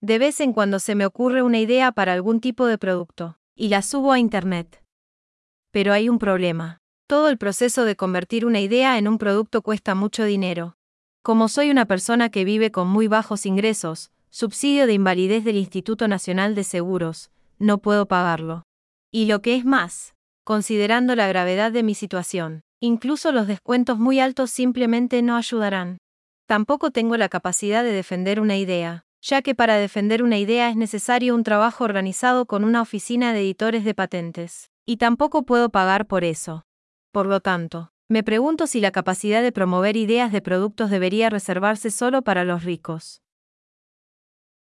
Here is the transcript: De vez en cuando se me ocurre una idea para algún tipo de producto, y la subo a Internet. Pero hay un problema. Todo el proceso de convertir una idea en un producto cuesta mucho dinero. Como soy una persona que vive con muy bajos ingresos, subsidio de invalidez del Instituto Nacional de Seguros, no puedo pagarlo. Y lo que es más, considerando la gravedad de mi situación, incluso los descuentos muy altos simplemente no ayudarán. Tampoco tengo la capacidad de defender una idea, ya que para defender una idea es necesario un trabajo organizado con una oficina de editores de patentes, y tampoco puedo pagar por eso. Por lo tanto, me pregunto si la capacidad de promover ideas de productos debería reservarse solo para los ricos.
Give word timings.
De 0.00 0.18
vez 0.18 0.40
en 0.40 0.52
cuando 0.52 0.78
se 0.78 0.94
me 0.94 1.06
ocurre 1.06 1.42
una 1.42 1.58
idea 1.58 1.90
para 1.90 2.12
algún 2.12 2.40
tipo 2.40 2.66
de 2.66 2.78
producto, 2.78 3.36
y 3.56 3.68
la 3.68 3.82
subo 3.82 4.12
a 4.12 4.20
Internet. 4.20 4.82
Pero 5.72 5.92
hay 5.92 6.08
un 6.08 6.18
problema. 6.18 6.78
Todo 7.08 7.28
el 7.28 7.38
proceso 7.38 7.84
de 7.84 7.96
convertir 7.96 8.46
una 8.46 8.60
idea 8.60 8.96
en 8.98 9.08
un 9.08 9.18
producto 9.18 9.62
cuesta 9.62 9.94
mucho 9.94 10.24
dinero. 10.24 10.76
Como 11.22 11.48
soy 11.48 11.70
una 11.70 11.86
persona 11.86 12.28
que 12.28 12.44
vive 12.44 12.70
con 12.70 12.86
muy 12.86 13.08
bajos 13.08 13.44
ingresos, 13.44 14.12
subsidio 14.30 14.86
de 14.86 14.92
invalidez 14.92 15.42
del 15.44 15.56
Instituto 15.56 16.06
Nacional 16.06 16.54
de 16.54 16.64
Seguros, 16.64 17.30
no 17.58 17.78
puedo 17.78 18.06
pagarlo. 18.06 18.62
Y 19.10 19.26
lo 19.26 19.42
que 19.42 19.56
es 19.56 19.64
más, 19.64 20.14
considerando 20.44 21.16
la 21.16 21.26
gravedad 21.26 21.72
de 21.72 21.82
mi 21.82 21.94
situación, 21.94 22.62
incluso 22.78 23.32
los 23.32 23.48
descuentos 23.48 23.98
muy 23.98 24.20
altos 24.20 24.50
simplemente 24.50 25.22
no 25.22 25.36
ayudarán. 25.36 25.98
Tampoco 26.46 26.92
tengo 26.92 27.16
la 27.16 27.28
capacidad 27.28 27.82
de 27.82 27.92
defender 27.92 28.40
una 28.40 28.56
idea, 28.56 29.04
ya 29.20 29.42
que 29.42 29.54
para 29.54 29.76
defender 29.76 30.22
una 30.22 30.38
idea 30.38 30.70
es 30.70 30.76
necesario 30.76 31.34
un 31.34 31.44
trabajo 31.44 31.84
organizado 31.84 32.46
con 32.46 32.64
una 32.64 32.82
oficina 32.82 33.32
de 33.32 33.40
editores 33.40 33.84
de 33.84 33.94
patentes, 33.94 34.70
y 34.86 34.96
tampoco 34.96 35.44
puedo 35.44 35.70
pagar 35.70 36.06
por 36.06 36.24
eso. 36.24 36.66
Por 37.12 37.26
lo 37.26 37.40
tanto, 37.40 37.92
me 38.08 38.22
pregunto 38.22 38.66
si 38.66 38.80
la 38.80 38.90
capacidad 38.90 39.42
de 39.42 39.52
promover 39.52 39.96
ideas 39.96 40.32
de 40.32 40.40
productos 40.40 40.90
debería 40.90 41.30
reservarse 41.30 41.90
solo 41.90 42.22
para 42.22 42.44
los 42.44 42.64
ricos. 42.64 43.22